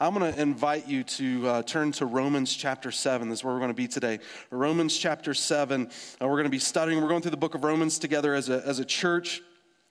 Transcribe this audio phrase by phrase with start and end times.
[0.00, 3.28] I'm going to invite you to uh, turn to Romans chapter 7.
[3.28, 4.18] This is where we're going to be today.
[4.50, 5.88] Romans chapter 7.
[6.20, 8.48] Uh, we're going to be studying, we're going through the book of Romans together as
[8.48, 9.40] a, as a church.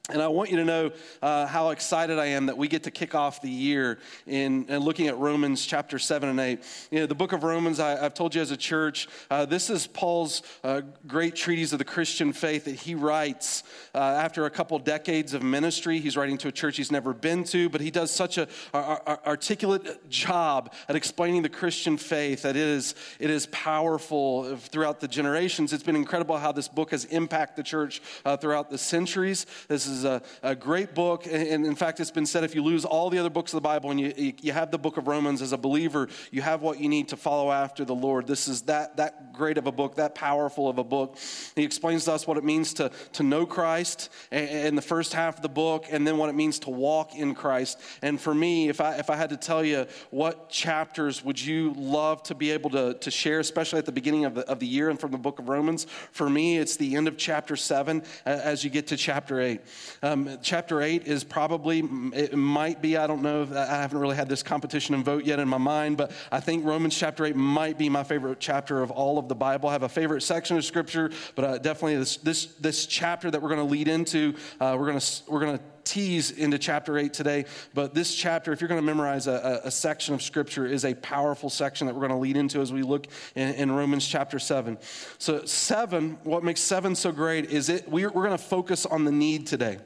[0.09, 2.91] And I want you to know uh, how excited I am that we get to
[2.91, 6.59] kick off the year in, in, looking at Romans chapter 7 and 8.
[6.91, 9.69] You know, the book of Romans, I, have told you as a church, uh, this
[9.69, 13.63] is Paul's uh, great treatise of the Christian faith that he writes
[13.95, 15.99] uh, after a couple decades of ministry.
[15.99, 20.09] He's writing to a church he's never been to, but he does such an articulate
[20.09, 25.71] job at explaining the Christian faith that it is, it is powerful throughout the generations.
[25.71, 29.45] It's been incredible how this book has impacted the church uh, throughout the centuries.
[29.69, 31.25] This is is a, a great book.
[31.25, 33.61] And in fact, it's been said if you lose all the other books of the
[33.61, 36.79] Bible and you, you have the book of Romans as a believer, you have what
[36.79, 38.27] you need to follow after the Lord.
[38.27, 41.17] This is that, that great of a book, that powerful of a book.
[41.55, 45.37] He explains to us what it means to, to know Christ in the first half
[45.37, 47.79] of the book, and then what it means to walk in Christ.
[48.01, 51.73] And for me, if I, if I had to tell you what chapters would you
[51.73, 54.67] love to be able to, to share, especially at the beginning of the, of the
[54.67, 58.03] year and from the book of Romans, for me, it's the end of chapter 7
[58.25, 59.61] as you get to chapter 8.
[60.01, 61.79] Um, chapter 8 is probably,
[62.13, 65.39] it might be, I don't know, I haven't really had this competition and vote yet
[65.39, 68.91] in my mind, but I think Romans chapter 8 might be my favorite chapter of
[68.91, 69.69] all of the Bible.
[69.69, 73.41] I have a favorite section of scripture, but uh, definitely this, this, this chapter that
[73.41, 76.97] we're going to lead into, uh, we're going to we're going to tease into chapter
[76.97, 80.65] 8 today, but this chapter, if you're going to memorize a, a, section of scripture,
[80.65, 83.71] is a powerful section that we're going to lead into as we look in, in
[83.71, 84.77] Romans chapter 7.
[85.17, 89.05] So, 7, what makes 7 so great is it, we're, we're going to focus on
[89.05, 89.79] the need today.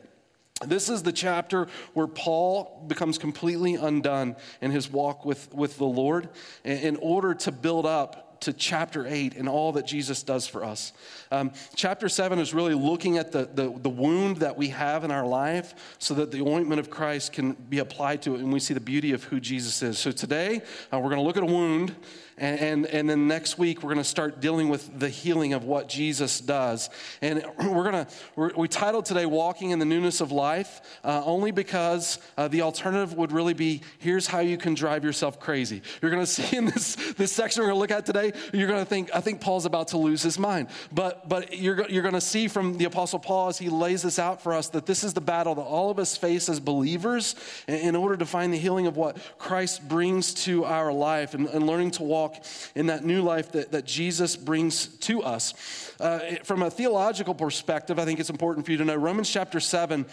[0.65, 5.85] This is the chapter where Paul becomes completely undone in his walk with, with the
[5.85, 6.29] Lord
[6.63, 10.93] in order to build up to chapter 8 and all that Jesus does for us.
[11.31, 15.11] Um, chapter 7 is really looking at the, the, the, wound that we have in
[15.11, 18.59] our life so that the ointment of Christ can be applied to it and we
[18.59, 19.97] see the beauty of who Jesus is.
[19.97, 20.61] So today,
[20.93, 21.95] uh, we're going to look at a wound
[22.37, 25.63] and, and, and then next week, we're going to start dealing with the healing of
[25.63, 26.89] what Jesus does.
[27.19, 31.49] And we're going to, we titled today Walking in the Newness of Life, uh, only
[31.49, 35.81] because uh, the alternative would really be here's how you can drive yourself crazy.
[36.01, 38.67] You're going to see in this, this section we're going to look at today, you're
[38.67, 40.67] going to think, I think Paul's about to lose his mind.
[40.91, 44.19] But, but you're, you're going to see from the Apostle Paul as he lays this
[44.19, 47.33] out for us that this is the battle that all of us face as believers
[47.67, 51.65] in order to find the healing of what Christ brings to our life and, and
[51.65, 52.43] learning to walk walk
[52.75, 55.53] in that new life that, that Jesus brings to us.
[55.99, 59.59] Uh, from a theological perspective, I think it's important for you to know Romans chapter
[59.59, 60.05] 7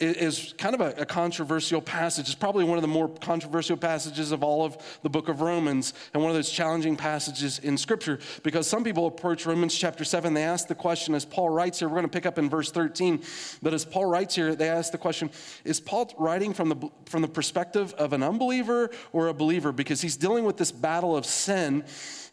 [0.00, 2.26] is kind of a, a, controversial passage.
[2.26, 5.92] It's probably one of the more controversial passages of all of the book of Romans
[6.14, 10.32] and one of those challenging passages in Scripture because some people approach Romans chapter 7,
[10.32, 12.70] they ask the question, as Paul writes here, we're going to pick up in verse
[12.70, 13.22] 13,
[13.62, 15.30] but as Paul writes here, they ask the question,
[15.64, 19.70] is Paul writing from the, from the perspective of an unbeliever or a believer?
[19.70, 21.84] Because he's dealing with this battle of sin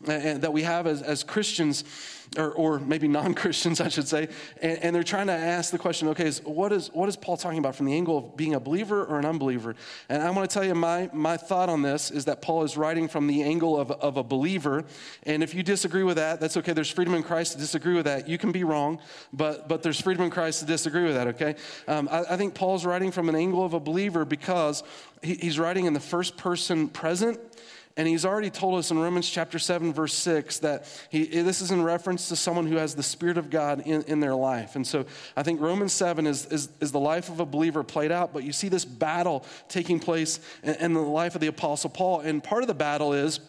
[0.01, 1.83] that we have as, as Christians
[2.35, 4.27] or, or maybe non Christians, I should say,
[4.61, 7.37] and, and, they're trying to ask the question okay, is, what, is, what is Paul
[7.37, 9.75] talking about from the angle of being a believer or an unbeliever?
[10.09, 12.75] And I want to tell you my, my thought on this is that Paul is
[12.75, 14.83] writing from the angle of, of a believer.
[15.23, 16.73] And if you disagree with that, that's okay.
[16.73, 18.27] There's freedom in Christ to disagree with that.
[18.27, 18.99] You can be wrong,
[19.31, 21.55] but, but there's freedom in Christ to disagree with that, okay?
[21.87, 24.83] Um, I, I think Paul's writing from an angle of a believer because
[25.21, 27.39] he, he's writing in the first person present
[27.97, 31.71] and he's already told us in Romans chapter 7, verse 6, that he, this is
[31.71, 34.75] in reference to someone who has the Spirit of God in, in their life.
[34.75, 38.11] And so I think Romans 7 is, is, is the life of a believer played
[38.11, 41.89] out, but you see this battle taking place in, in the life of the Apostle
[41.89, 42.19] Paul.
[42.19, 43.39] And part of the battle is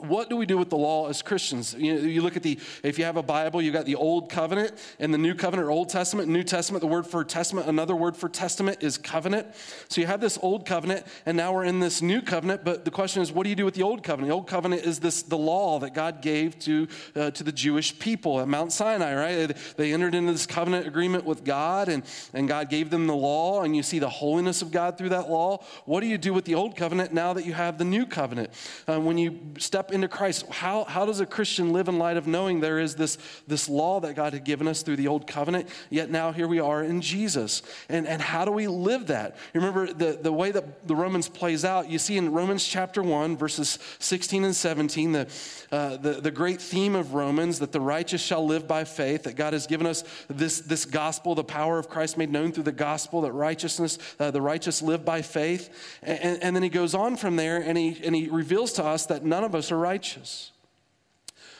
[0.00, 1.74] what do we do with the law as Christians?
[1.74, 4.72] You, you, look at the, if you have a Bible, you got the Old Covenant
[4.98, 6.28] and the New Covenant or Old Testament.
[6.28, 9.46] New Testament, the word for testament, another word for testament is covenant.
[9.88, 12.64] So you have this Old Covenant, and now we're in this New Covenant.
[12.64, 14.28] But the question is, what do you do with the Old Covenant?
[14.28, 17.98] The Old Covenant is this the law that God gave to, uh, to the Jewish
[17.98, 19.34] people at Mount Sinai, right?
[19.48, 22.02] They, they entered into this covenant agreement with God, and,
[22.32, 25.30] and God gave them the law, and you see the holiness of God through that
[25.30, 25.62] law.
[25.84, 28.50] What do you do with the Old Covenant now that you have the New Covenant?
[28.88, 32.16] Uh, when you step step into Christ, how, how does a Christian live in light
[32.16, 35.26] of knowing there is this, this law that God had given us through the old
[35.26, 37.62] covenant, yet now here we are in Jesus?
[37.88, 39.36] And, and how do we live that?
[39.52, 43.02] You remember the, the way that the Romans plays out, you see in Romans chapter
[43.02, 45.28] 1, verses 16 and 17, the,
[45.70, 49.36] uh, the, the great theme of Romans that the righteous shall live by faith, that
[49.36, 52.72] God has given us this, this gospel, the power of Christ made known through the
[52.72, 55.98] gospel, that righteousness, uh, the righteous live by faith.
[56.02, 59.06] And, and then he goes on from there and he, and he reveals to us
[59.06, 60.52] that none of us are righteous.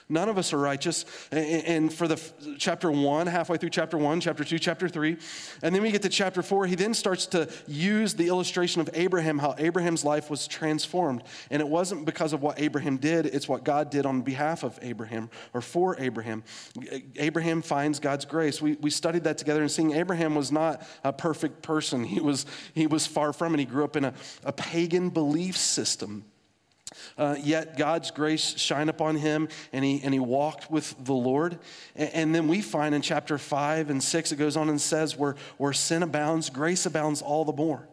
[0.07, 1.07] None of us are righteous.
[1.33, 2.21] And for the
[2.59, 5.17] chapter one, halfway through chapter one, chapter two, chapter three,
[5.63, 8.91] and then we get to chapter four, he then starts to use the illustration of
[8.93, 11.23] Abraham, how Abraham's life was transformed.
[11.51, 14.79] And it wasn't because of what Abraham did, it's what God did on behalf of
[14.83, 16.45] Abraham or for Abraham.
[17.17, 18.61] Abraham finds God's grace.
[18.61, 22.05] We, we studied that together and seeing Abraham was not a perfect person.
[22.05, 22.45] He was,
[22.75, 23.59] he was far from it.
[23.59, 24.13] He grew up in a,
[24.45, 26.27] a pagan belief system.
[27.17, 31.59] Uh, yet God's grace shine upon him, and he, and he walked with the Lord.
[31.95, 35.17] And, and, then we find in chapter 5 and 6, it goes on and says,
[35.17, 37.89] where, where sin abounds, grace abounds all the more.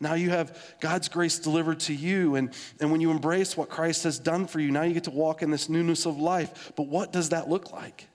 [0.00, 4.04] Now you have God's grace delivered to you, and, and when you embrace what Christ
[4.04, 6.72] has done for you, now you get to walk in this newness of life.
[6.76, 8.08] But what does that look like?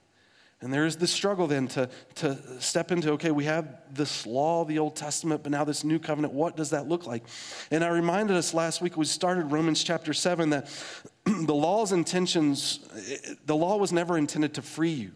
[0.62, 4.66] And there is this struggle then to, to step into okay, we have this law,
[4.66, 6.34] the Old Testament, but now this new covenant.
[6.34, 7.24] What does that look like?
[7.72, 10.70] And I reminded us last week, we started Romans chapter 7, that
[11.26, 12.80] the law's intentions,
[13.46, 15.12] the law was never intended to free you.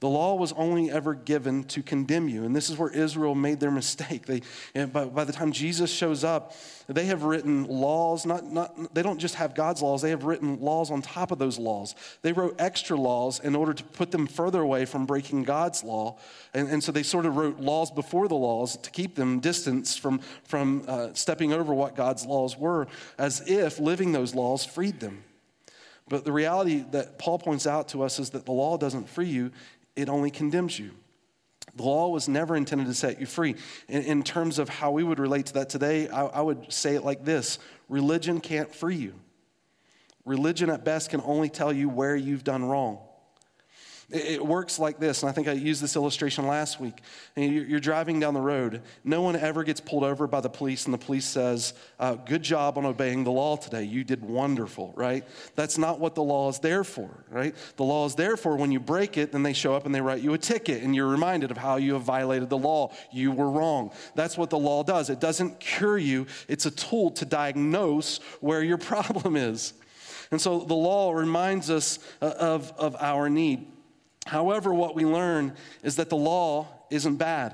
[0.00, 2.44] The law was only ever given to condemn you.
[2.44, 4.24] And this is where Israel made their mistake.
[4.24, 6.54] They, by, by the time Jesus shows up,
[6.88, 10.58] they have written laws, not, not, they don't just have God's laws, they have written
[10.58, 11.94] laws on top of those laws.
[12.22, 16.18] They wrote extra laws in order to put them further away from breaking God's law.
[16.54, 19.98] And, and so they sort of wrote laws before the laws to keep them distance
[19.98, 22.86] from, from uh, stepping over what God's laws were,
[23.18, 25.24] as if living those laws freed them.
[26.08, 29.28] But the reality that Paul points out to us is that the law doesn't free
[29.28, 29.52] you,
[29.96, 30.92] it only condemns you.
[31.74, 33.54] The law was never intended to set you free.
[33.88, 36.94] In, in terms of how we would relate to that today, I, I would say
[36.94, 37.58] it like this
[37.88, 39.14] religion can't free you.
[40.24, 42.98] Religion, at best, can only tell you where you've done wrong.
[44.12, 47.00] It works like this, and I think I used this illustration last week.
[47.36, 48.82] You're driving down the road.
[49.04, 52.42] No one ever gets pulled over by the police, and the police says, uh, Good
[52.42, 53.84] job on obeying the law today.
[53.84, 55.24] You did wonderful, right?
[55.54, 57.54] That's not what the law is there for, right?
[57.76, 60.00] The law is there for when you break it, then they show up and they
[60.00, 62.92] write you a ticket, and you're reminded of how you have violated the law.
[63.12, 63.92] You were wrong.
[64.16, 65.08] That's what the law does.
[65.08, 69.72] It doesn't cure you, it's a tool to diagnose where your problem is.
[70.32, 73.66] And so the law reminds us uh, of, of our need.
[74.30, 77.52] However, what we learn is that the law isn't bad.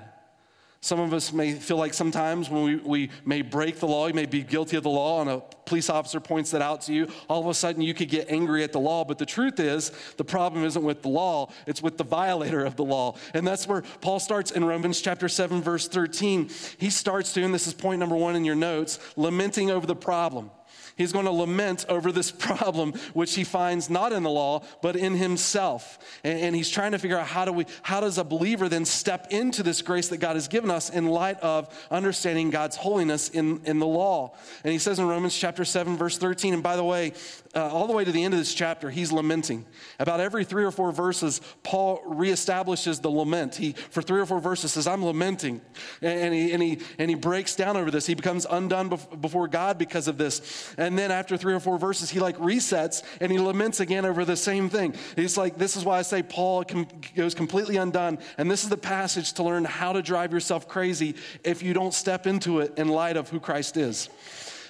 [0.83, 4.13] Some of us may feel like sometimes when we, we may break the law, you
[4.13, 7.09] may be guilty of the law, and a police officer points that out to you,
[7.31, 9.07] all of a sudden you could get angry at the law.
[9.07, 12.77] But the truth is, the problem isn't with the law, it's with the violator of
[12.77, 13.17] the law.
[13.33, 16.51] And that's where Paul starts in Romans chapter 7, verse 13.
[16.77, 20.51] He starts doing this is point number one in your notes, lamenting over the problem.
[20.97, 24.97] He's going to lament over this problem, which he finds not in the law, but
[24.97, 25.99] in himself.
[26.25, 28.85] And, and, he's trying to figure out how, do we, how does a believer then
[28.85, 33.29] step into this grace that God has given us in light of understanding God's holiness
[33.29, 34.35] in, in the law.
[34.65, 37.13] And he says in Romans chapter 7, verse 13, and by the way,
[37.57, 39.65] uh, all the way to the end of this chapter, he's lamenting.
[39.99, 43.55] About every three or four verses, Paul reestablishes the lament.
[43.55, 45.63] He, for three or four verses, says, I'm lamenting.
[46.03, 48.05] And, and he, and, he, and he breaks down over this.
[48.05, 50.75] He becomes undone before God because of this.
[50.77, 54.27] And then after three or four verses, he like resets and he laments again over
[54.27, 54.95] the same thing.
[55.17, 58.19] He's like, this is why I say Paul com- goes completely undone.
[58.37, 61.95] And this is the passage to learn how to drive yourself crazy if you don't
[61.95, 64.11] step into it in light of who Christ is.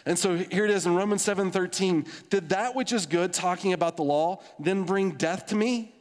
[0.07, 2.07] And so here it is in Romans 7:13.
[2.31, 5.95] Did that which is good, talking about the law, then bring death to me?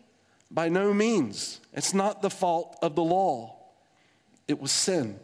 [0.51, 1.59] By no means.
[1.73, 3.57] It's not the fault of the law.
[4.47, 5.19] It was sin,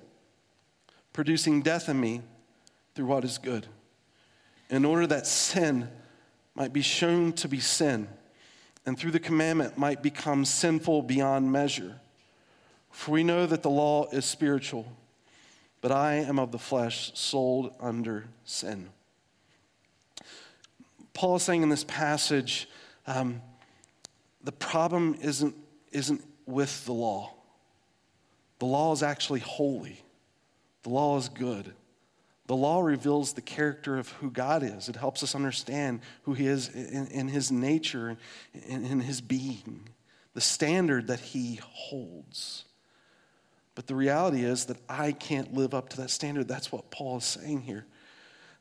[1.14, 2.22] producing death in me
[2.96, 3.68] through what is good
[4.72, 5.90] in order that sin
[6.56, 8.08] might be shown to be sin,
[8.86, 12.00] and through the commandment might become sinful beyond measure.
[12.90, 14.86] For we know that the law is spiritual,
[15.82, 18.90] but I am of the flesh, sold under sin.
[21.14, 22.70] Paul is saying in this passage,
[23.08, 23.42] um,
[24.44, 25.56] the problem isn't,
[25.92, 27.34] isn't with the law.
[28.60, 30.02] The law is actually holy,
[30.84, 31.74] the law is good.
[32.48, 34.90] The law reveals the character of who God is.
[34.90, 38.18] It helps us understand who He is in, in His nature,
[38.54, 39.88] in, in His being,
[40.34, 42.66] the standard that He holds.
[43.76, 46.48] But the reality is that I can't live up to that standard.
[46.48, 47.86] That's what Paul is saying here.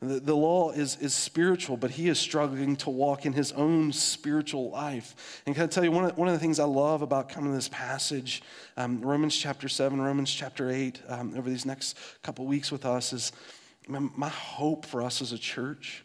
[0.00, 3.93] The, the law is, is spiritual, but he is struggling to walk in his own
[3.93, 5.43] spiritual life.
[5.45, 7.50] And can I tell you, one of, one of the things I love about coming
[7.50, 8.43] to this passage,
[8.79, 13.12] um, Romans chapter 7, Romans chapter 8, um, over these next couple weeks with us,
[13.12, 13.33] is
[13.88, 16.05] my hope for us as a church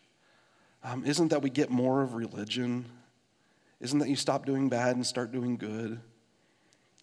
[0.85, 2.85] um, isn't that we get more of religion,
[3.81, 5.99] isn't that you stop doing bad and start doing good.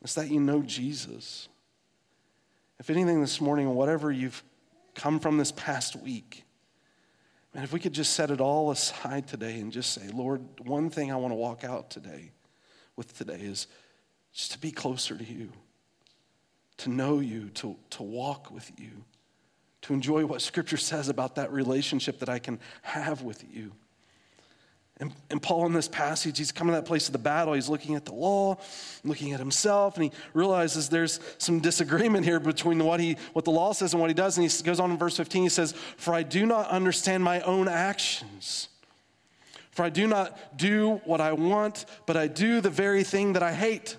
[0.03, 1.49] It's that you know Jesus.
[2.83, 4.43] If anything this morning, whatever you've
[4.97, 6.43] come from this past week,
[7.55, 10.91] And if we could just set it all aside today and just say, Lord, one
[10.91, 12.33] thing I want to walk out today
[12.97, 13.69] with today is
[14.33, 15.53] just to be closer to you,
[16.79, 19.05] to know you, to, to walk with you,
[19.83, 23.71] to enjoy what Scripture says about that relationship that I can have with you.
[25.03, 27.55] And, and, Paul, in this passage, he's coming to that place of the battle.
[27.55, 28.57] He's looking at the law,
[29.03, 33.51] looking at himself, and he realizes there's some disagreement here between what, he, what the
[33.51, 34.39] law says and what he does.
[34.39, 37.41] And he goes on in verse 15, he says, For I do not understand my
[37.41, 38.69] own actions.
[39.73, 43.43] For I do not do what I want, but I do the very thing that
[43.43, 43.97] I hate.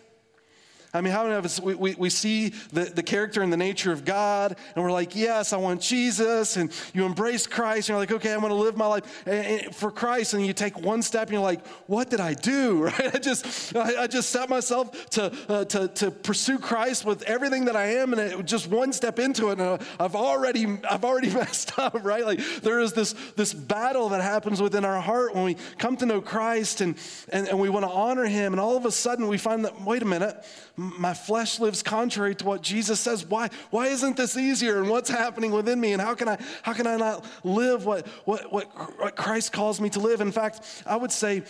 [0.96, 3.58] I mean, how many of us, we, we, we, see the, the character and the
[3.58, 7.94] nature of God, and we're like, yes, I want Jesus, and you embrace Christ, and
[7.94, 10.54] you're like, okay, I want to live my life eh, eh, for Christ, and you
[10.54, 13.16] take one step, and you're like, what did I do, right?
[13.16, 17.66] I just, I, I just set myself to, uh, to, to pursue Christ with everything
[17.66, 21.04] that I am, and it, just one step into it, and uh, I've already, I've
[21.04, 22.24] already messed up, right?
[22.24, 26.06] Like, there is this, this battle that happens within our heart when we come to
[26.06, 26.96] know Christ, and,
[27.30, 29.82] and, and we want to honor Him, and all of a sudden we find that,
[29.82, 33.26] wait a minute, my flesh lives contrary to what Jesus says.
[33.26, 34.80] Why, why isn't this easier?
[34.80, 35.94] And what's happening within me?
[35.94, 38.66] And how can I, how can I not live what, what, what,
[39.00, 40.20] what Christ calls me to live?
[40.20, 41.44] In fact, I would say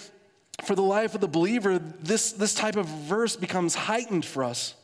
[0.63, 4.75] for the life of the believer, this, this type of verse becomes heightened for us.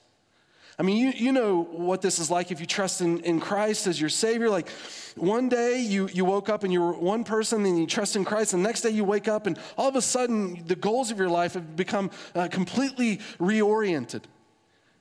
[0.79, 3.85] I mean, you, you know what this is like if you trust in, in Christ
[3.85, 4.49] as your Savior.
[4.49, 4.69] Like
[5.17, 8.23] one day you, you woke up and you were one person and you trust in
[8.23, 11.11] Christ, and the next day you wake up and all of a sudden the goals
[11.11, 14.23] of your life have become uh, completely reoriented.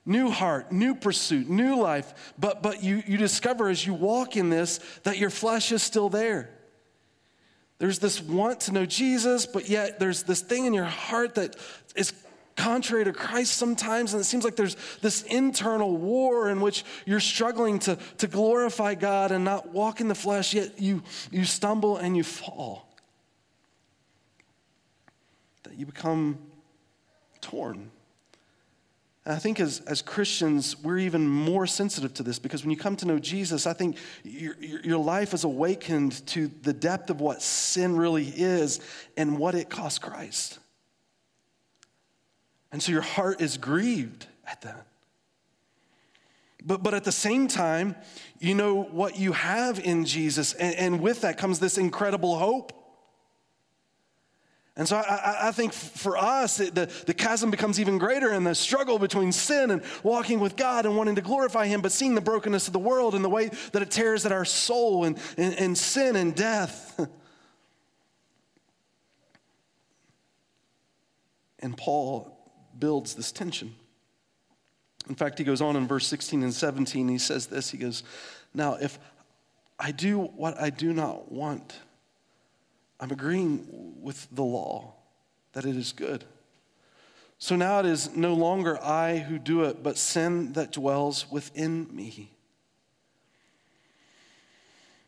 [0.05, 2.33] New heart, new pursuit, new life.
[2.39, 6.09] But, but you, you discover as you walk in this that your flesh is still
[6.09, 6.51] there.
[7.79, 11.55] There's this want to know Jesus, but yet there's this thing in your heart that
[11.95, 12.13] is
[12.59, 17.21] contrary to Christ sometimes, and it seems like there's this internal war in which you're
[17.21, 21.97] struggling to, to glorify God and not walk in the flesh, yet you, you stumble
[21.97, 22.93] and you fall.
[25.63, 26.39] That you become
[27.41, 27.91] torn.
[29.25, 32.77] And I think as, as Christians, we're even more sensitive to this because when you
[32.77, 37.21] come to know Jesus, I think your, your life is awakened to the depth of
[37.21, 38.81] what sin really is
[39.17, 40.59] and what it cost Christ.
[42.71, 44.87] And so your heart is grieved at that.
[46.65, 47.97] But, but at the same time,
[48.41, 52.73] you know what you have in Jesus, and, and with that comes this incredible hope.
[54.77, 58.45] And so I, I think for us, it, the, the chasm becomes even greater in
[58.45, 62.15] the struggle between sin and walking with God and wanting to glorify Him, but seeing
[62.15, 65.19] the brokenness of the world and the way that it tears at our soul and,
[65.37, 67.01] and, and sin and death.
[71.59, 72.38] and Paul
[72.79, 73.75] builds this tension.
[75.09, 78.03] In fact, he goes on in verse 16 and 17, he says this He goes,
[78.55, 78.99] Now, if
[79.79, 81.79] I do what I do not want,
[83.01, 84.95] I'm agreeing with the law
[85.53, 86.25] that it is good.
[87.39, 91.89] So now it is no longer I who do it, but sin that dwells within
[91.95, 92.33] me.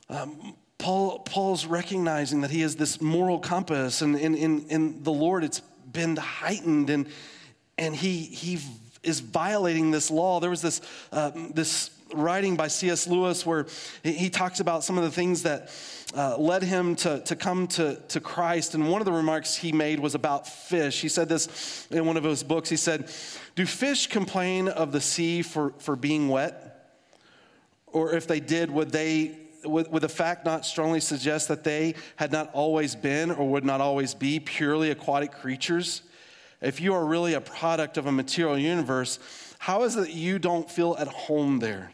[0.09, 5.13] Um, Paul, Paul's recognizing that he has this moral compass, and in, in, in the
[5.13, 5.61] Lord it's
[5.93, 7.09] been heightened, and
[7.81, 8.61] and he, he
[9.03, 10.39] is violating this law.
[10.39, 13.07] There was this, uh, this writing by C.S.
[13.07, 13.67] Lewis where
[14.05, 15.71] he talks about some of the things that
[16.15, 18.75] uh, led him to, to come to, to Christ.
[18.75, 21.01] And one of the remarks he made was about fish.
[21.01, 22.69] He said this in one of his books.
[22.69, 23.11] He said,
[23.55, 26.67] Do fish complain of the sea for, for being wet?
[27.87, 31.95] Or if they did, would they would, would, the fact not strongly suggest that they
[32.17, 36.03] had not always been or would not always be purely aquatic creatures?
[36.61, 39.19] If you are really a product of a material universe,
[39.59, 41.93] how is it that you don't feel at home there?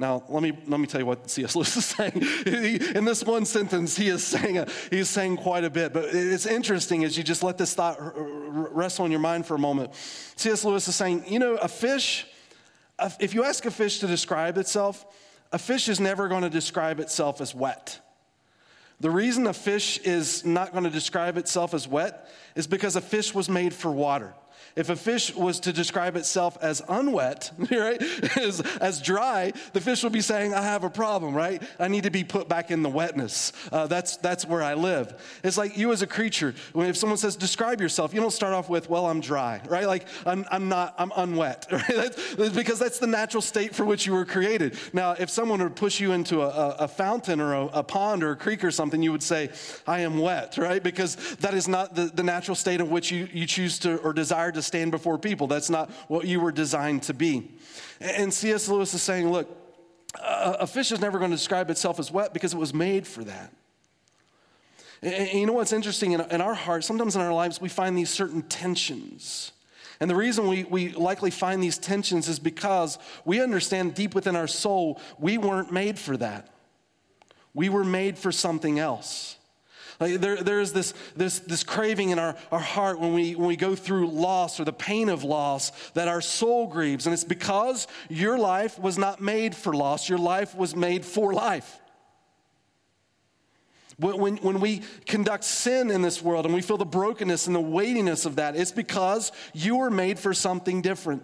[0.00, 1.54] Now, let me, let me tell you what C.S.
[1.56, 2.22] Lewis is saying.
[2.96, 6.46] in this one sentence, he is saying, a, he's saying quite a bit, but it's
[6.46, 9.94] interesting as you just let this thought wrestle in your mind for a moment.
[10.36, 10.64] C.S.
[10.64, 12.26] Lewis is saying, you know, a fish,
[13.20, 15.04] if you ask a fish to describe itself,
[15.52, 18.00] a fish is never going to describe itself as wet.
[19.00, 23.00] The reason a fish is not going to describe itself as wet is because a
[23.00, 24.34] fish was made for water.
[24.76, 28.02] If a fish was to describe itself as unwet, right,
[28.36, 31.62] as, as dry, the fish would be saying, I have a problem, right?
[31.78, 33.52] I need to be put back in the wetness.
[33.72, 35.40] Uh, that's, that's where I live.
[35.42, 38.54] It's like you as a creature, when if someone says, describe yourself, you don't start
[38.54, 39.86] off with, well, I'm dry, right?
[39.86, 42.36] Like, I'm, I'm not, I'm unwet, right?
[42.36, 44.76] That's, because that's the natural state for which you were created.
[44.92, 48.32] Now, if someone would push you into a, a fountain or a, a, pond or
[48.32, 49.50] a creek or something, you would say,
[49.86, 50.82] I am wet, right?
[50.82, 54.12] Because that is not the, the natural state of which you, you choose to or
[54.12, 55.46] desire to stand before people.
[55.46, 57.50] That's not what you were designed to be.
[58.00, 58.68] And C.S.
[58.68, 59.48] Lewis is saying, look,
[60.14, 63.24] a fish is never going to describe itself as wet because it was made for
[63.24, 63.52] that.
[65.02, 66.12] And you know what's interesting?
[66.12, 69.52] In our hearts, sometimes in our lives, we find these certain tensions.
[69.98, 74.36] And the reason we, we likely find these tensions is because we understand deep within
[74.36, 76.48] our soul, we weren't made for that.
[77.54, 79.36] We were made for something else.
[80.00, 83.56] Like there, there's this, this, this craving in our, our heart when we, when we
[83.56, 87.06] go through loss or the pain of loss that our soul grieves.
[87.06, 91.34] And it's because your life was not made for loss, your life was made for
[91.34, 91.78] life.
[93.98, 97.60] When, when we conduct sin in this world and we feel the brokenness and the
[97.60, 101.22] weightiness of that, it's because you were made for something different.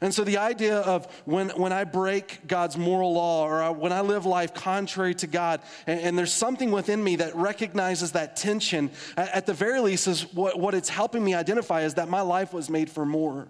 [0.00, 3.92] And so the idea of when, when I break God's moral law or I, when
[3.92, 8.36] I live life contrary to God, and, and, there's something within me that recognizes that
[8.36, 12.08] tension, at, at the very least, is what, what it's helping me identify is that
[12.08, 13.48] my life was made for more.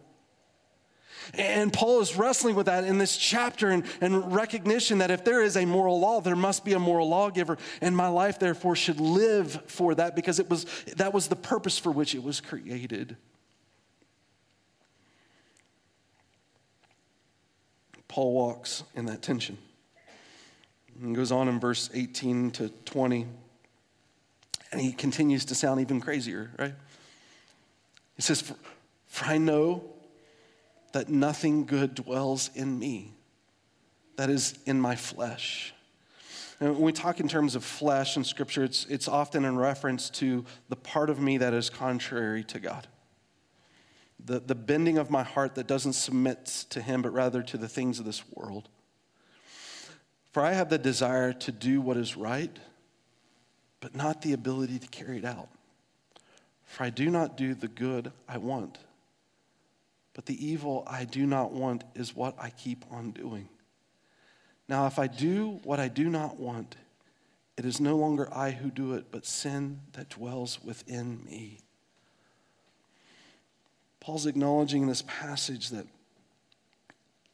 [1.34, 5.42] And Paul is wrestling with that in this chapter and, and recognition that if there
[5.42, 7.58] is a moral law, there must be a moral lawgiver.
[7.80, 10.66] And my life, therefore, should live for that because it was,
[10.96, 13.16] that was the purpose for which it was created.
[18.10, 19.56] Paul walks in that tension.
[21.00, 23.24] And goes on in verse 18 to 20,
[24.72, 26.74] and he continues to sound even crazier, right?
[28.16, 28.56] He says, For,
[29.06, 29.84] for I know
[30.92, 33.12] that nothing good dwells in me,
[34.16, 35.72] that is in my flesh.
[36.58, 40.10] And when we talk in terms of flesh in Scripture, it's, it's often in reference
[40.10, 42.88] to the part of me that is contrary to God
[44.24, 47.68] the, the bending of my heart that doesn't submit to Him, but rather to the
[47.68, 48.68] things of this world.
[50.32, 52.56] For I have the desire to do what is right,
[53.80, 55.48] but not the ability to carry it out.
[56.64, 58.78] For I do not do the good I want,
[60.14, 63.48] but the evil I do not want is what I keep on doing.
[64.68, 66.76] Now, if I do what I do not want,
[67.56, 71.58] it is no longer I who do it, but sin that dwells within me.
[74.00, 75.86] Paul's acknowledging in this passage that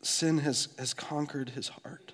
[0.02, 2.12] sin has, has conquered his heart.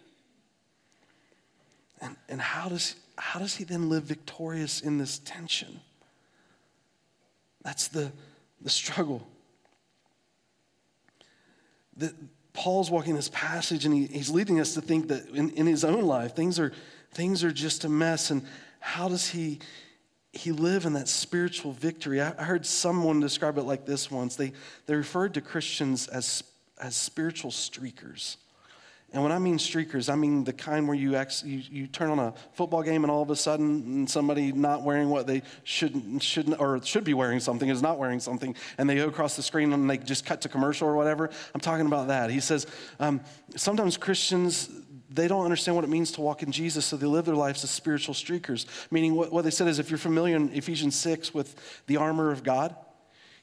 [2.01, 5.81] And, and how, does, how does he then live victorious in this tension?
[7.63, 8.13] That's the,
[8.61, 9.27] the struggle.
[11.97, 12.15] That
[12.53, 15.85] Paul's walking this passage and he, he's leading us to think that in, in his
[15.85, 16.73] own life, things are,
[17.13, 18.31] things are just a mess.
[18.31, 18.45] And
[18.81, 19.61] how does he,
[20.33, 22.21] he live in that spiritual victory.
[22.21, 24.35] I heard someone describe it like this once.
[24.35, 24.53] They,
[24.87, 26.43] they referred to Christians as,
[26.81, 28.37] as spiritual streakers.
[29.13, 32.19] And when I mean streakers, I mean the kind where you, you, you turn on
[32.19, 36.59] a football game and all of a sudden somebody not wearing what they shouldn't, shouldn't
[36.59, 39.75] or should be wearing something is not wearing something, and they go across the screen
[39.75, 41.29] and they just cut to commercial or whatever.
[41.55, 42.31] I'm talking about that.
[42.31, 42.67] He says
[43.01, 43.21] um,
[43.55, 44.71] sometimes Christians
[45.15, 47.65] they don't understand what it means to walk in Jesus, so they live their lives
[47.65, 48.67] as spiritual streakers.
[48.91, 52.31] Meaning, what, what they said is if you're familiar in Ephesians 6 with the armor
[52.31, 52.75] of God,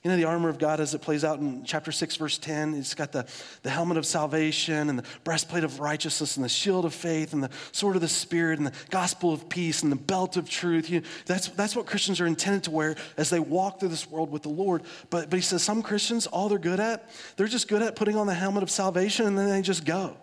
[0.03, 2.73] you know, the armor of God as it plays out in chapter 6, verse 10,
[2.73, 3.27] it's got the,
[3.63, 7.43] the helmet of salvation and the breastplate of righteousness and the shield of faith and
[7.43, 10.89] the sword of the Spirit and the gospel of peace and the belt of truth.
[10.89, 14.09] You know, that's, that's what Christians are intended to wear as they walk through this
[14.09, 14.83] world with the Lord.
[15.09, 18.15] But, but he says some Christians, all they're good at, they're just good at putting
[18.15, 20.15] on the helmet of salvation and then they just go.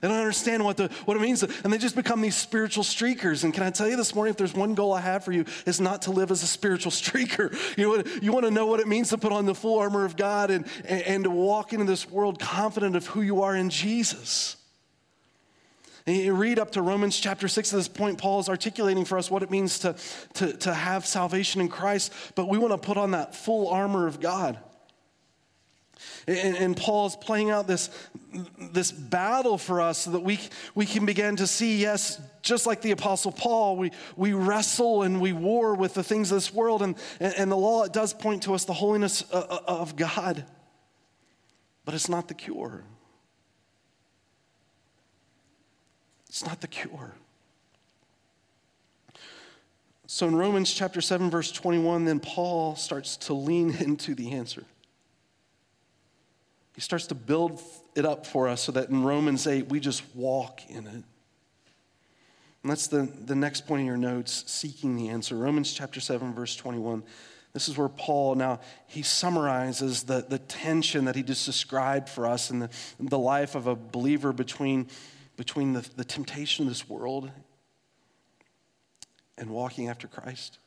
[0.00, 1.42] They don't understand what, the, what it means.
[1.42, 3.44] And they just become these spiritual streakers.
[3.44, 5.44] And can I tell you this morning, if there's one goal I have for you,
[5.66, 7.54] is not to live as a spiritual streaker.
[7.76, 10.04] You, know, you want to know what it means to put on the full armor
[10.04, 13.54] of God and, and, and to walk into this world confident of who you are
[13.54, 14.56] in Jesus.
[16.06, 19.18] And you read up to Romans chapter 6 at this point, Paul is articulating for
[19.18, 19.94] us what it means to,
[20.34, 24.06] to, to have salvation in Christ, but we want to put on that full armor
[24.06, 24.58] of God.
[26.26, 27.90] And, and Paul is playing out this,
[28.72, 30.38] this battle for us so that we,
[30.74, 35.20] we can begin to see, yes, just like the Apostle Paul, we, we wrestle and
[35.20, 36.82] we war with the things of this world.
[36.82, 39.96] And, and, and the law, it does point to us the holiness uh, uh, of
[39.96, 40.44] God,
[41.84, 42.84] but it's not the cure.
[46.28, 47.14] It's not the cure.
[50.06, 54.64] So in Romans chapter 7, verse 21, then Paul starts to lean into the answer.
[56.74, 57.60] He starts to build
[57.94, 61.04] it up for us so that in Romans 8, we just walk in it.
[62.62, 65.34] And that's the, the next point in your notes seeking the answer.
[65.34, 67.02] Romans chapter 7, verse 21.
[67.52, 72.26] This is where Paul now he summarizes the, the tension that he just described for
[72.26, 74.88] us in the, in the life of a believer between,
[75.36, 77.30] between the, the temptation of this world
[79.36, 80.58] and walking after Christ.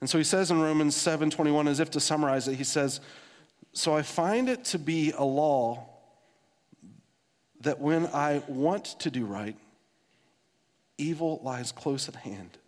[0.00, 3.00] And so he says in Romans 7 21, as if to summarize it, he says,
[3.72, 5.86] so I find it to be a law
[7.60, 9.56] that when I want to do right,
[10.98, 12.58] evil lies close at hand.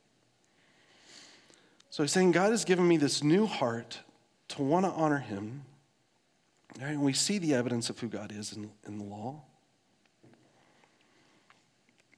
[1.90, 4.00] So he's saying, God has given me this new heart
[4.48, 5.64] to want to honor him.
[6.80, 6.90] Right?
[6.90, 9.42] And we see the evidence of who God is in, in the law.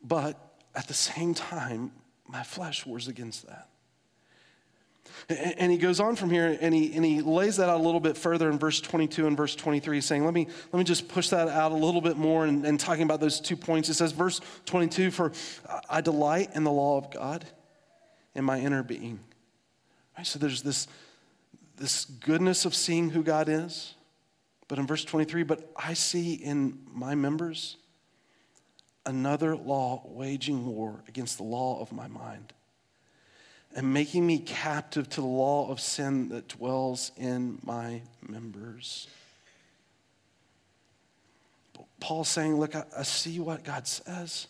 [0.02, 0.38] But
[0.74, 1.92] at the same time,
[2.28, 3.68] my flesh wars against that.
[5.28, 8.00] And he goes on from here and he, and he lays that out a little
[8.00, 11.30] bit further in verse 22 and verse 23, saying, Let me, let me just push
[11.30, 13.88] that out a little bit more and, and talking about those two points.
[13.88, 15.32] It says, verse 22, For
[15.88, 17.44] I delight in the law of God
[18.34, 19.20] in my inner being.
[20.16, 20.88] Right, so there's this,
[21.76, 23.94] this goodness of seeing who God is.
[24.68, 27.76] But in verse 23, but I see in my members
[29.06, 32.52] another law waging war against the law of my mind
[33.74, 39.08] and making me captive to the law of sin that dwells in my members.
[41.98, 44.46] Paul's saying, Look, I, I see what God says.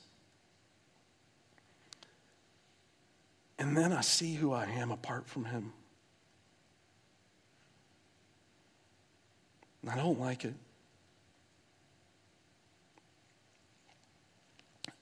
[3.59, 5.73] And then I see who I am apart from Him.
[9.83, 10.55] And I don't like it.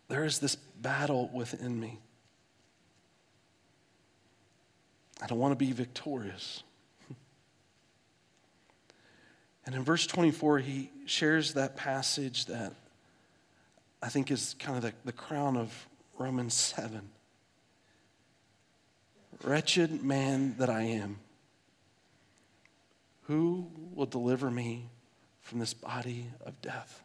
[0.08, 1.98] There is this battle within me.
[5.22, 6.62] I don't want to be victorious.
[9.64, 12.74] And in verse 24, he shares that passage that
[14.02, 15.86] I think is kind of the, the crown of
[16.18, 17.00] Romans 7.
[19.44, 21.18] Wretched man that I am,
[23.28, 24.88] who will deliver me
[25.42, 27.00] from this body of death?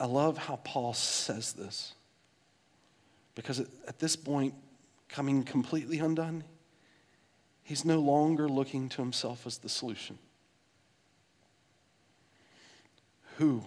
[0.00, 1.94] I love how Paul says this
[3.36, 4.54] because at this point,
[5.12, 6.42] coming completely undone,
[7.62, 10.18] he's no longer looking to himself as the solution.
[13.36, 13.62] Who?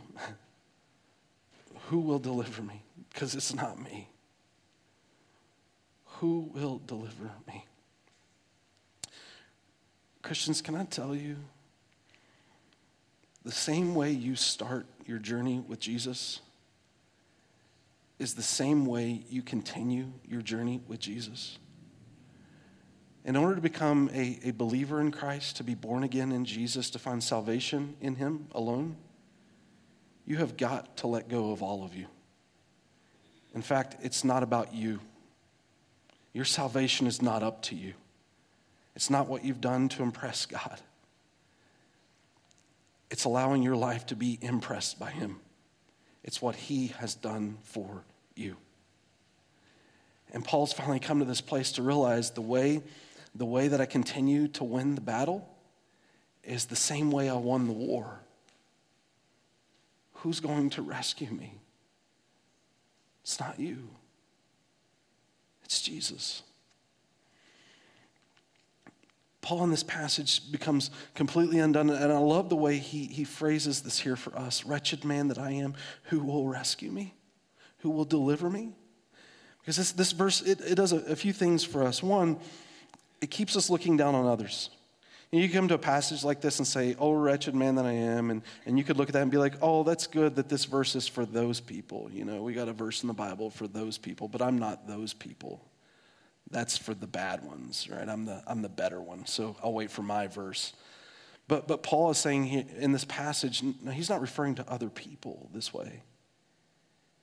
[1.87, 2.81] Who will deliver me?
[3.13, 4.09] Because it's not me.
[6.17, 7.65] Who will deliver me?
[10.23, 11.35] Christians, can I tell you
[13.43, 16.39] the same way you start your journey with Jesus
[18.19, 21.57] is the same way you continue your journey with Jesus.
[23.25, 26.89] In order to become a, a believer in Christ, to be born again in Jesus,
[26.91, 28.95] to find salvation in Him alone,
[30.25, 32.05] you have got to let go of all of you.
[33.53, 34.99] In fact, it's not about you.
[36.33, 37.93] Your salvation is not up to you.
[38.95, 40.79] It's not what you've done to impress God.
[43.09, 45.39] It's allowing your life to be impressed by Him.
[46.25, 48.03] It's what He has done for
[48.35, 48.57] you.
[50.33, 52.81] And Paul's finally come to this place to realize the way,
[53.35, 55.47] the way that I continue to win the battle
[56.43, 58.19] is the same way I won the war.
[60.15, 61.53] Who's going to rescue me?
[63.23, 63.87] It's not you,
[65.63, 66.41] it's Jesus.
[69.45, 71.91] Paul in this passage becomes completely undone.
[71.91, 75.37] And I love the way he, he phrases this here for us Wretched man that
[75.37, 77.13] I am, who will rescue me?
[77.79, 78.73] Who will deliver me?
[79.61, 82.01] Because this, this verse, it, it does a, a few things for us.
[82.01, 82.39] One,
[83.21, 84.71] it keeps us looking down on others.
[85.31, 87.91] And you come to a passage like this and say, Oh, wretched man that I
[87.91, 88.31] am.
[88.31, 90.65] And, and you could look at that and be like, Oh, that's good that this
[90.65, 92.09] verse is for those people.
[92.11, 94.87] You know, we got a verse in the Bible for those people, but I'm not
[94.87, 95.61] those people.
[96.51, 98.07] That's for the bad ones, right?
[98.07, 99.25] I'm the, I'm the better one.
[99.25, 100.73] So I'll wait for my verse.
[101.47, 104.89] But, but Paul is saying he, in this passage, no, he's not referring to other
[104.89, 106.03] people this way.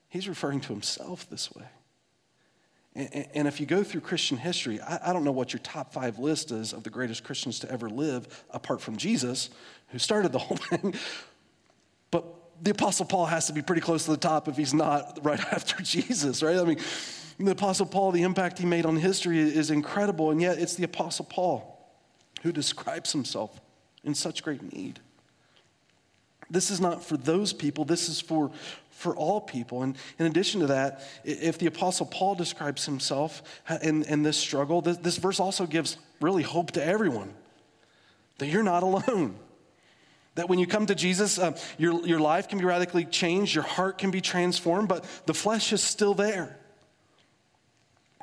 [0.08, 1.64] He's referring to himself this way.
[2.94, 5.92] And, and if you go through Christian history, I, I don't know what your top
[5.92, 9.50] five list is of the greatest Christians to ever live, apart from Jesus,
[9.88, 10.94] who started the whole thing.
[12.10, 12.24] But
[12.60, 15.40] the Apostle Paul has to be pretty close to the top if he's not right
[15.52, 16.56] after Jesus, right?
[16.56, 16.78] I mean,
[17.46, 20.84] the Apostle Paul, the impact he made on history is incredible, and yet it's the
[20.84, 21.68] Apostle Paul
[22.42, 23.60] who describes himself
[24.04, 25.00] in such great need.
[26.50, 28.50] This is not for those people, this is for,
[28.90, 29.82] for all people.
[29.82, 33.42] And in addition to that, if the Apostle Paul describes himself
[33.82, 37.32] in, in this struggle, this, this verse also gives really hope to everyone
[38.38, 39.36] that you're not alone.
[40.34, 43.64] That when you come to Jesus, uh, your, your life can be radically changed, your
[43.64, 46.58] heart can be transformed, but the flesh is still there.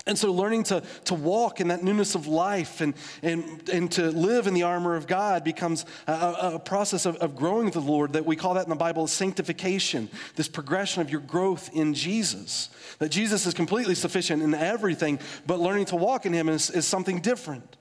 [0.09, 4.09] And so, learning to, to walk in that newness of life and, and, and to
[4.09, 7.79] live in the armor of God becomes a, a process of, of growing with the
[7.79, 11.93] Lord that we call that in the Bible sanctification, this progression of your growth in
[11.93, 12.69] Jesus.
[12.97, 16.87] That Jesus is completely sufficient in everything, but learning to walk in Him is, is
[16.87, 17.77] something different.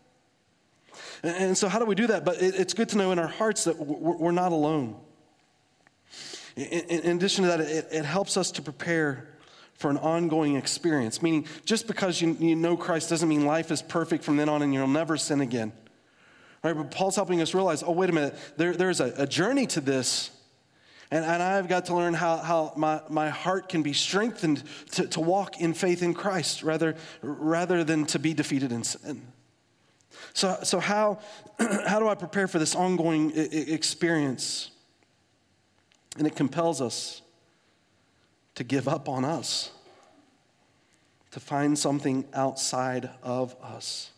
[1.22, 2.26] And, and so, how do we do that?
[2.26, 5.00] But it, it's good to know in our hearts that we're, not alone.
[6.56, 9.28] In, in, addition to that, it, it helps us to prepare
[9.78, 11.22] for an ongoing experience.
[11.22, 14.60] Meaning, just because you, you know Christ doesn't mean life is perfect from then on
[14.62, 15.72] and you'll never sin again.
[16.64, 16.76] Right?
[16.76, 19.80] But Paul's helping us realize oh, wait a minute, there, there's a, a journey to
[19.80, 20.30] this.
[21.10, 24.62] And, and I've got to learn how, how my, my heart can be strengthened
[24.92, 29.22] to, to walk in faith in Christ rather, rather than to be defeated in sin.
[30.34, 31.20] So, so how,
[31.86, 34.72] how do I prepare for this ongoing experience?
[36.18, 37.22] And it compels us
[38.58, 39.70] to give up on us,
[41.30, 44.10] to find something outside of us.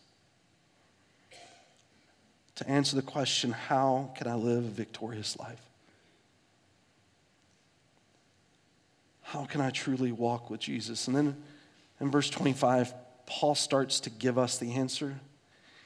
[2.55, 5.61] To answer the question, how can I live a victorious life?
[9.21, 11.07] How can I truly walk with Jesus?
[11.07, 11.35] And then
[11.99, 12.95] in verse 25,
[13.27, 15.19] Paul starts to give us the answer.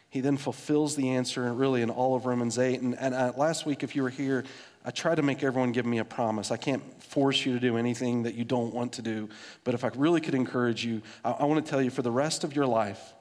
[0.10, 2.80] He then fulfills the answer really in all of Romans 8.
[2.80, 4.46] And, and uh, last week, if you were here,
[4.86, 6.52] I try to make everyone give me a promise.
[6.52, 9.30] I can't force you to do anything that you don't want to do.
[9.64, 12.12] But if I really could encourage you, I, I want to tell you for the
[12.12, 13.14] rest of your life,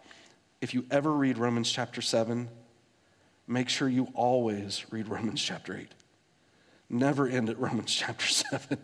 [0.60, 2.50] if you ever read Romans chapter 7,
[3.48, 5.88] make sure you always read Romans chapter 8.
[6.90, 8.76] Never end at Romans chapter 7.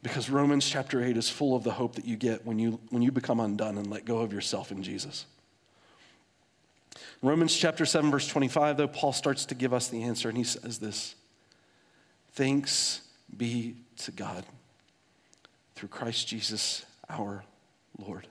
[0.00, 3.02] Because Romans chapter 8 is full of the hope that you get when you, when
[3.02, 5.26] you become undone and let go of yourself in Jesus.
[7.22, 10.44] Romans chapter 7, verse 25, though, Paul starts to give us the answer, and he
[10.44, 11.16] says this
[12.38, 13.00] Thanks
[13.36, 14.44] be to God
[15.74, 17.42] through Christ Jesus our
[17.98, 18.28] Lord.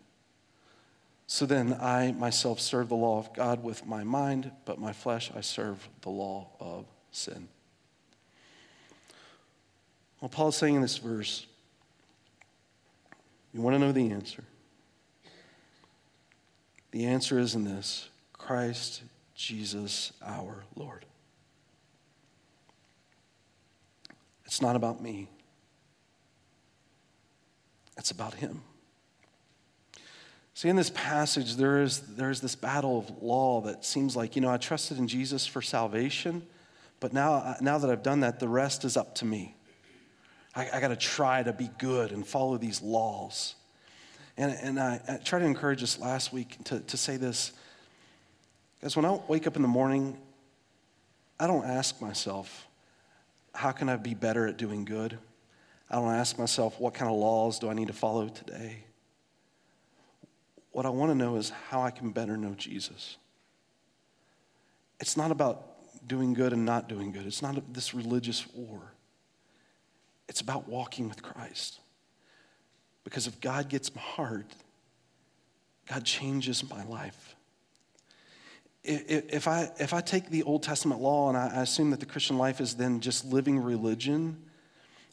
[1.28, 5.30] So then, I myself serve the law of God with my mind, but my flesh
[5.36, 7.50] I serve the law of sin.
[10.22, 11.46] Well, Paul is saying in this verse,
[13.54, 14.46] you want to know the answer?
[16.92, 19.04] The answer is in this Christ
[19.36, 21.04] Jesus our Lord.
[24.48, 25.30] It's not about me,
[27.98, 28.64] it's about Him.
[30.56, 34.36] See, in this passage, there is, there is this battle of law that seems like,
[34.36, 36.42] you know, I trusted in Jesus for salvation,
[37.00, 39.56] but now, now that I've done that, the rest is up to me.
[40.56, 43.54] I, I got to try to be good and follow these laws.
[44.36, 47.52] And, and I, I tried to encourage us last week to, to say this.
[48.80, 50.18] Because when I wake up in the morning,
[51.40, 52.67] I don't ask myself,
[53.58, 55.18] how can I be better at doing good?
[55.90, 58.84] I don't ask myself, what kind of laws do I need to follow today?
[60.70, 63.18] What I want to know is how I can better know Jesus.
[65.00, 68.94] It's not about doing good and not doing good, it's not this religious war.
[70.30, 71.80] It's about walking with Christ.
[73.04, 74.54] Because if God gets my heart,
[75.90, 77.36] God changes my life.
[78.90, 82.38] If I, if I take the Old Testament law and I assume that the Christian
[82.38, 84.38] life is then just living religion,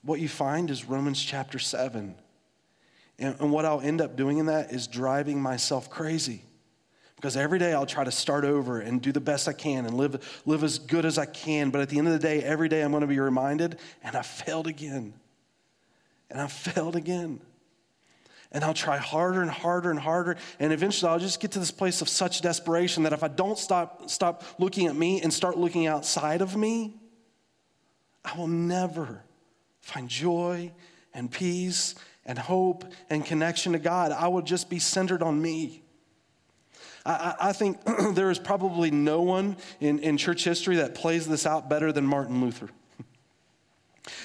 [0.05, 2.15] what you find is Romans chapter 7.
[3.19, 6.43] And, and what I'll end up doing in that is driving myself crazy.
[7.17, 9.97] Because every day I'll try to start over and do the best I can and
[9.97, 11.71] live, live as good as I can.
[11.71, 14.15] But at the end of the day, every day I'm going to be reminded, and
[14.15, 15.15] I failed again.
[16.31, 17.41] And I failed again.
[18.55, 20.37] And I'll try harder and harder and harder.
[20.59, 23.59] And eventually I'll just get to this place of such desperation that if I don't
[23.59, 26.95] stop, stop looking at me and start looking outside of me,
[28.25, 29.23] I will never
[29.83, 30.73] find joy
[31.12, 34.12] and peace and hope and connection to God.
[34.12, 35.83] I will just be centered on me.
[37.05, 37.79] I, I think
[38.14, 42.07] there is probably no one in, in church history that plays this out better than
[42.07, 42.71] Martin Luther.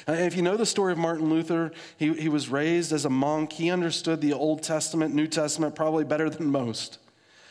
[0.07, 3.09] Uh, if you know the story of Martin Luther, he, he was raised as a
[3.09, 3.53] monk.
[3.53, 6.99] He understood the Old Testament, New Testament probably better than most.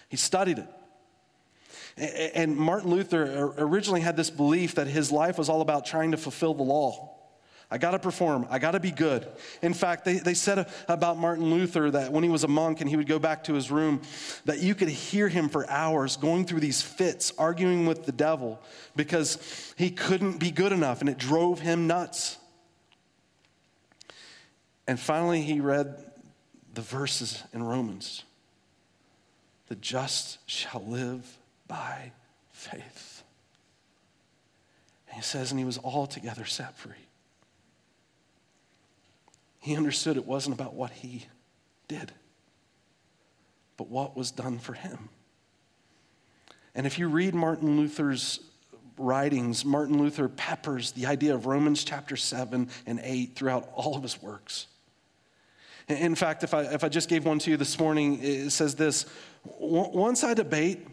[0.08, 0.68] He studied it.
[2.34, 3.24] And Martin Luther
[3.58, 6.62] uh, originally had this belief that his life was all about trying to fulfill the
[6.62, 7.07] law.
[7.70, 8.46] I got to perform.
[8.48, 9.28] I got to be good.
[9.60, 12.88] In fact, they, they said about Martin Luther that when he was a monk and
[12.88, 14.00] he would go back to his room,
[14.46, 18.58] that you could hear him for hours going through these fits, arguing with the devil
[18.96, 22.38] because he couldn't be good enough and it drove him nuts.
[24.86, 26.02] And finally, he read
[26.72, 28.24] the verses in Romans
[29.68, 32.12] the just shall live by
[32.52, 33.22] faith.
[35.06, 37.07] And he says, and he was altogether set free.
[39.68, 41.26] He understood it wasn't about what he
[41.88, 42.10] did,
[43.76, 45.10] but what was done for him.
[46.74, 48.40] And if you read Martin Luther's
[48.96, 54.02] writings, Martin Luther peppers the idea of Romans chapter 7 and 8 throughout all of
[54.02, 54.68] his works.
[55.86, 58.74] In fact, if I, if I just gave one to you this morning, it says
[58.74, 59.04] this
[59.44, 60.86] Once I debate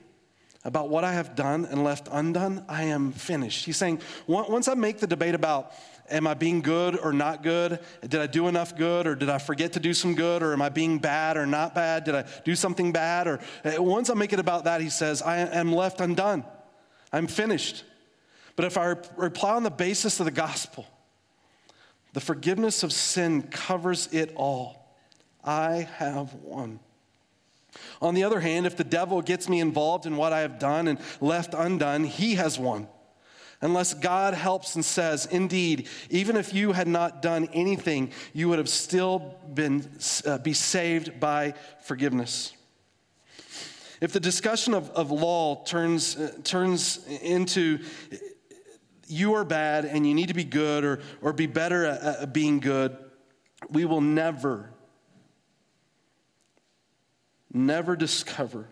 [0.66, 3.66] about what I have done and left undone, I am finished.
[3.66, 5.72] He's saying, once I make the debate about
[6.10, 7.80] am I being good or not good?
[8.02, 10.44] Did I do enough good or did I forget to do some good?
[10.44, 12.04] Or am I being bad or not bad?
[12.04, 13.28] Did I do something bad?
[13.28, 16.44] Or uh, once I make it about that, he says, I am left undone.
[17.14, 17.84] I'm finished.
[18.56, 20.86] But if I reply on the basis of the gospel,
[22.14, 24.96] the forgiveness of sin covers it all.
[25.44, 26.80] I have won.
[28.02, 30.88] On the other hand, if the devil gets me involved in what I have done
[30.88, 32.88] and left undone, he has won.
[33.62, 38.60] Unless God helps and says, Indeed, even if you had not done anything, you would
[38.60, 39.90] have still been,
[40.26, 42.54] uh, be saved by forgiveness.
[44.02, 47.80] If the discussion of, of law turns, uh, turns into
[49.08, 52.34] you are bad and you need to be good or, or be better at, at
[52.34, 52.98] being good,
[53.70, 54.75] we will never
[57.56, 58.68] never discover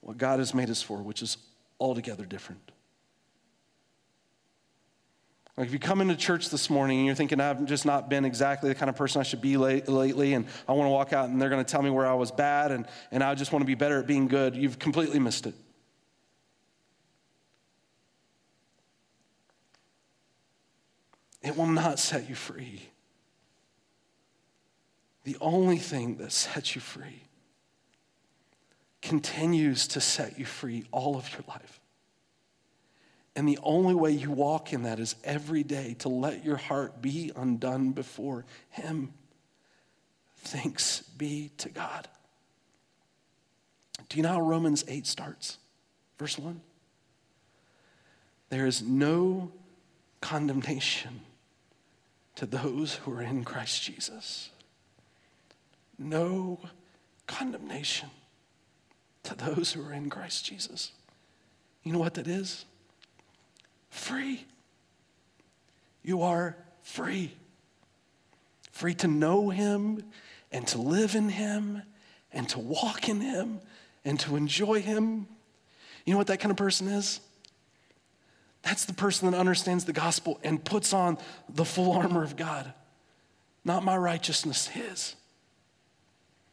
[0.00, 1.36] what God has made us for, which is
[1.78, 2.72] altogether different.
[5.56, 8.24] Like if you come into church this morning and you're thinking, I've just not been
[8.24, 11.12] exactly the kind of person I should be late, lately, and I want to walk
[11.12, 13.52] out and they're going to tell me where I was bad and, and I just
[13.52, 15.54] want to be better at being good, you've completely missed it.
[21.42, 22.82] It will not set you free.
[25.24, 27.22] The only thing that sets you free
[29.02, 31.80] continues to set you free all of your life.
[33.36, 37.00] And the only way you walk in that is every day to let your heart
[37.00, 39.12] be undone before Him.
[40.38, 42.08] Thanks be to God.
[44.08, 45.58] Do you know how Romans 8 starts?
[46.18, 46.60] Verse 1.
[48.48, 49.52] There is no
[50.20, 51.20] condemnation
[52.34, 54.50] to those who are in Christ Jesus
[56.00, 56.58] no
[57.26, 58.10] condemnation
[59.22, 60.92] to those who are in Christ Jesus.
[61.82, 62.64] You know what that is?
[63.90, 64.44] Free.
[66.02, 67.32] You are free.
[68.72, 70.02] Free to know Him
[70.50, 71.82] and to live in Him
[72.32, 73.60] and to walk in Him
[74.04, 75.26] and to enjoy Him.
[76.06, 77.20] You know what that kind of person is?
[78.62, 82.72] That's the person that understands the gospel and puts on the full armor of God.
[83.64, 85.14] Not my righteousness, His.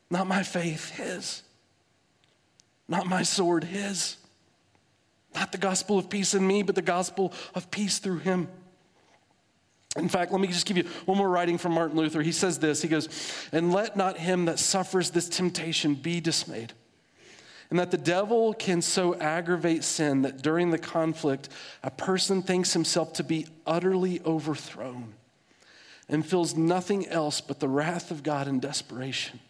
[0.09, 1.43] Not my faith, His.
[2.87, 4.17] Not my sword, His.
[5.35, 8.47] Not the gospel of peace in me, but the gospel of peace through Him.
[9.97, 12.21] In fact, let me just give you one more writing from Martin Luther.
[12.21, 13.09] He says this He goes,
[13.51, 16.73] And let not him that suffers this temptation be dismayed.
[17.69, 21.49] And that the devil can so aggravate sin that during the conflict,
[21.83, 25.13] a person thinks himself to be utterly overthrown
[26.07, 29.41] and feels nothing else but the wrath of God in desperation.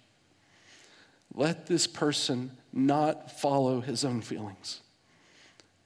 [1.37, 4.81] Let this person not follow his own feelings.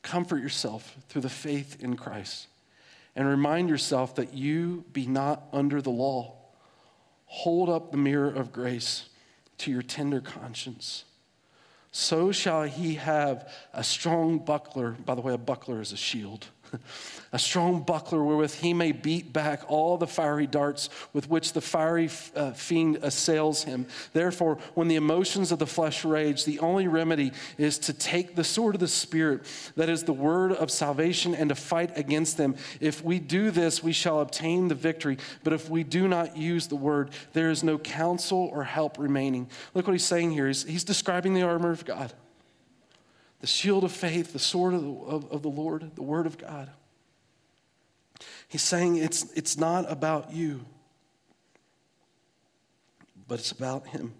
[0.01, 2.47] Comfort yourself through the faith in Christ
[3.17, 6.35] and remind yourself that you be not under the law.
[7.25, 9.09] Hold up the mirror of grace
[9.57, 11.03] to your tender conscience.
[11.91, 14.91] So shall he have a strong buckler.
[14.91, 16.47] By the way, a buckler is a shield
[17.31, 21.61] a strong buckler wherewith he may beat back all the fiery darts with which the
[21.61, 23.85] fiery uh, fiend assails him.
[24.13, 28.43] Therefore, when the emotions of the flesh rage, the only remedy is to take the
[28.43, 32.55] sword of the Spirit, that is the word of salvation, and to fight against them.
[32.79, 35.17] If we do this, we shall obtain the victory.
[35.43, 39.49] But if we do not use the word, there is no counsel or help remaining.
[39.73, 40.47] Look what he's saying here.
[40.47, 42.13] He's, he's describing the armor of God
[43.41, 46.37] the shield of faith, the sword of the, of, of the Lord, the word of
[46.37, 46.69] God.
[48.47, 50.63] He's saying it's, it's not about you,
[53.27, 54.13] but it's about Him.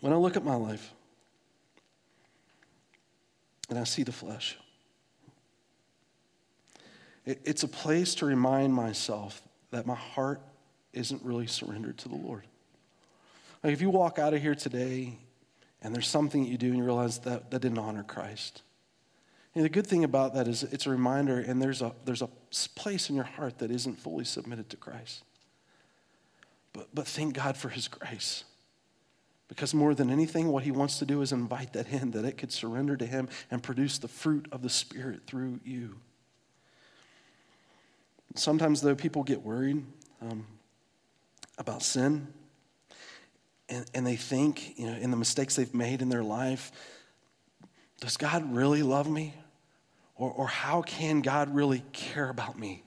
[0.00, 0.92] When I look at my life
[3.70, 4.58] and I see the flesh,
[7.24, 10.42] it, it's a place to remind myself that my heart
[10.92, 12.44] isn't really surrendered to the Lord.
[13.64, 15.18] Like if you walk out of here today
[15.82, 18.62] and there's something that you do and you realize that that didn't honor Christ.
[19.54, 22.28] And the good thing about that is it's a reminder, and there's a, there's a
[22.74, 25.24] place in your heart that isn't fully submitted to Christ.
[26.72, 28.44] But, but thank God for His grace.
[29.48, 32.36] Because more than anything, what He wants to do is invite that in, that it
[32.36, 35.96] could surrender to Him and produce the fruit of the Spirit through you.
[38.34, 39.82] Sometimes, though, people get worried
[40.20, 40.46] um,
[41.56, 42.28] about sin
[43.68, 46.72] and, and they think, you know, in the mistakes they've made in their life,
[48.00, 49.34] does God really love me?
[50.16, 52.84] Or, or how can God really care about me?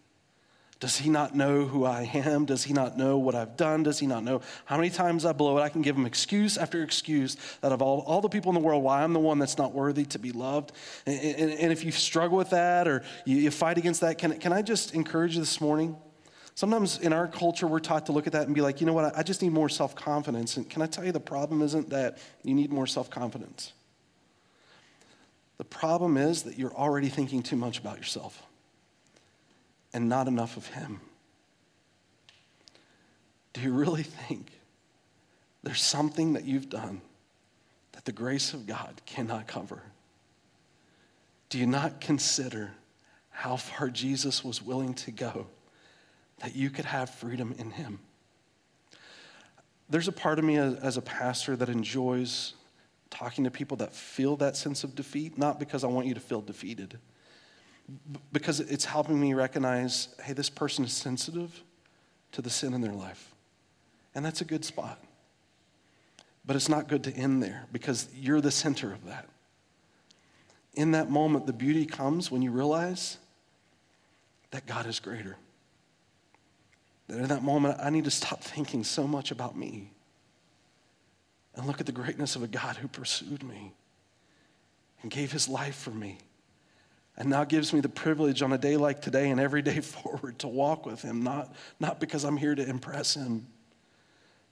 [0.81, 2.45] Does he not know who I am?
[2.45, 3.83] Does he not know what I've done?
[3.83, 5.61] Does he not know how many times I blow it?
[5.61, 8.65] I can give him excuse after excuse that of all, all the people in the
[8.65, 10.71] world, why I'm the one that's not worthy to be loved.
[11.05, 14.39] And, and, and if you struggle with that or you, you fight against that, can,
[14.39, 15.95] can I just encourage you this morning?
[16.55, 18.93] Sometimes in our culture, we're taught to look at that and be like, you know
[18.93, 20.57] what, I just need more self confidence.
[20.57, 23.73] And can I tell you, the problem isn't that you need more self confidence.
[25.57, 28.43] The problem is that you're already thinking too much about yourself
[29.93, 30.99] and not enough of Him?
[33.53, 34.51] Do you really think
[35.63, 37.01] there's something that you've done
[37.91, 39.81] that the grace of God cannot cover?
[41.49, 42.71] Do you not consider
[43.29, 45.47] how far Jesus was willing to go
[46.41, 47.99] that you could have freedom in Him?
[49.89, 52.53] There's a part of me as, a pastor that enjoys
[53.09, 56.19] talking to people that feel that sense of defeat, not because I want you to
[56.21, 56.97] feel defeated
[58.31, 61.63] because it's helping me recognize hey, this person is sensitive
[62.31, 63.33] to the sin in their life.
[64.15, 65.01] And that's a good spot.
[66.45, 69.27] But it's not good to end there because you're the center of that.
[70.73, 73.17] In that moment, the beauty comes when you realize
[74.51, 75.37] that God is greater.
[77.07, 79.91] That in that moment, I need to stop thinking so much about me
[81.55, 83.73] and look at the greatness of a God who pursued me
[85.01, 86.19] and gave his life for me
[87.17, 90.39] and now gives me the privilege on a day like today and every day forward
[90.39, 93.47] to walk with him, not, not because I'm here to impress him,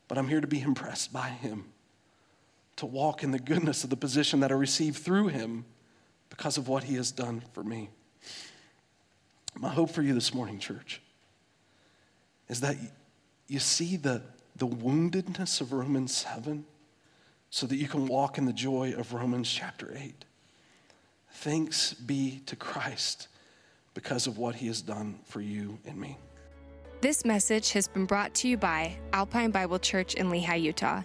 [0.07, 1.65] but I'm here to be impressed by him,
[2.77, 5.65] to walk in the goodness of the position that I received through him
[6.29, 7.89] because of what he has done for me.
[9.55, 11.01] My hope for you this morning, church,
[12.49, 12.75] is that
[13.47, 14.21] you see the,
[14.55, 16.65] the woundedness of Romans 7
[17.49, 20.25] so that you can walk in the joy of Romans chapter 8.
[21.31, 23.27] Thanks be to Christ
[23.93, 26.17] because of what he has done for you and me.
[27.01, 31.01] This message has been brought to you by Alpine Bible Church in Lehi, Utah.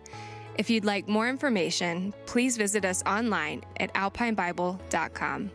[0.59, 5.51] If you'd like more information, please visit us online at alpinebible.com.